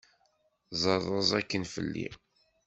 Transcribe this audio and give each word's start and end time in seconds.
Ẓeṛṛeẓ 0.81 1.29
akin 1.39 1.63
fell-i! 1.73 2.07